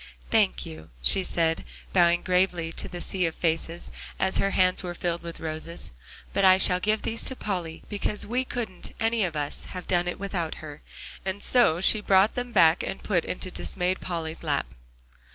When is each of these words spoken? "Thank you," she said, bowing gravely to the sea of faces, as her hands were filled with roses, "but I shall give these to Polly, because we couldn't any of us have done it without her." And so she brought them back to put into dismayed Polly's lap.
"Thank 0.31 0.65
you," 0.65 0.89
she 1.03 1.23
said, 1.23 1.63
bowing 1.93 2.23
gravely 2.23 2.71
to 2.71 2.87
the 2.87 3.01
sea 3.01 3.27
of 3.27 3.35
faces, 3.35 3.91
as 4.19 4.39
her 4.39 4.49
hands 4.49 4.81
were 4.81 4.95
filled 4.95 5.21
with 5.21 5.39
roses, 5.39 5.91
"but 6.33 6.43
I 6.43 6.57
shall 6.57 6.79
give 6.79 7.03
these 7.03 7.23
to 7.25 7.35
Polly, 7.35 7.83
because 7.87 8.25
we 8.25 8.43
couldn't 8.43 8.95
any 8.99 9.23
of 9.23 9.35
us 9.35 9.65
have 9.65 9.85
done 9.85 10.07
it 10.07 10.17
without 10.19 10.55
her." 10.55 10.81
And 11.23 11.43
so 11.43 11.81
she 11.81 12.01
brought 12.01 12.33
them 12.33 12.51
back 12.51 12.79
to 12.79 12.95
put 12.95 13.25
into 13.25 13.51
dismayed 13.51 14.01
Polly's 14.01 14.41
lap. 14.41 14.65